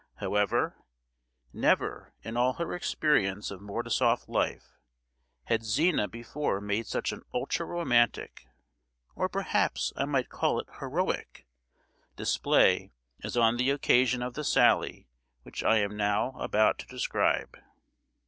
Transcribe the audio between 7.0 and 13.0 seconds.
an ultra romantic, or perhaps I might call it heroic, display